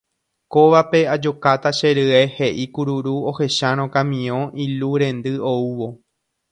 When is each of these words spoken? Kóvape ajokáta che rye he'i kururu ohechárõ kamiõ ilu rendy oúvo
Kóvape 0.53 1.01
ajokáta 1.15 1.69
che 1.77 1.89
rye 1.99 2.21
he'i 2.35 2.65
kururu 2.75 3.15
ohechárõ 3.31 3.85
kamiõ 3.95 4.39
ilu 4.65 4.89
rendy 5.01 5.31
oúvo 5.53 5.87